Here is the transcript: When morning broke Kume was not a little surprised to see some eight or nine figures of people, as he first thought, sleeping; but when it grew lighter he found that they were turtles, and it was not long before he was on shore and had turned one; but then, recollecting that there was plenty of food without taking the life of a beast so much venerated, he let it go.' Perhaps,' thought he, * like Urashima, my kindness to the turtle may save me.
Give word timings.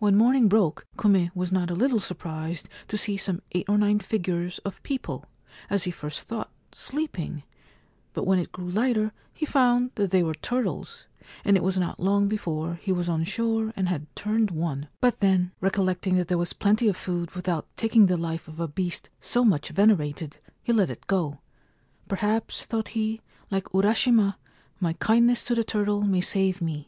When 0.00 0.16
morning 0.16 0.48
broke 0.48 0.88
Kume 0.98 1.30
was 1.36 1.52
not 1.52 1.70
a 1.70 1.74
little 1.76 2.00
surprised 2.00 2.68
to 2.88 2.98
see 2.98 3.16
some 3.16 3.42
eight 3.52 3.68
or 3.68 3.78
nine 3.78 4.00
figures 4.00 4.58
of 4.64 4.82
people, 4.82 5.26
as 5.70 5.84
he 5.84 5.92
first 5.92 6.22
thought, 6.26 6.50
sleeping; 6.72 7.44
but 8.12 8.26
when 8.26 8.40
it 8.40 8.50
grew 8.50 8.68
lighter 8.68 9.12
he 9.32 9.46
found 9.46 9.92
that 9.94 10.10
they 10.10 10.24
were 10.24 10.34
turtles, 10.34 11.06
and 11.44 11.56
it 11.56 11.62
was 11.62 11.78
not 11.78 12.00
long 12.00 12.26
before 12.26 12.74
he 12.82 12.90
was 12.90 13.08
on 13.08 13.22
shore 13.22 13.72
and 13.76 13.88
had 13.88 14.08
turned 14.16 14.50
one; 14.50 14.88
but 15.00 15.20
then, 15.20 15.52
recollecting 15.60 16.16
that 16.16 16.26
there 16.26 16.38
was 16.38 16.52
plenty 16.54 16.88
of 16.88 16.96
food 16.96 17.30
without 17.36 17.68
taking 17.76 18.06
the 18.06 18.16
life 18.16 18.48
of 18.48 18.58
a 18.58 18.66
beast 18.66 19.10
so 19.20 19.44
much 19.44 19.68
venerated, 19.68 20.38
he 20.64 20.72
let 20.72 20.90
it 20.90 21.06
go.' 21.06 21.38
Perhaps,' 22.08 22.66
thought 22.66 22.88
he, 22.98 23.20
* 23.32 23.50
like 23.52 23.70
Urashima, 23.72 24.38
my 24.80 24.94
kindness 24.94 25.44
to 25.44 25.54
the 25.54 25.62
turtle 25.62 26.02
may 26.02 26.20
save 26.20 26.60
me. 26.60 26.82